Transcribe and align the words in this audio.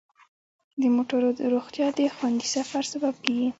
د 0.81 0.83
موټرو 0.95 1.29
روغتیا 1.53 1.87
د 1.97 1.99
خوندي 2.15 2.47
سفر 2.55 2.83
سبب 2.93 3.15
کیږي. 3.25 3.49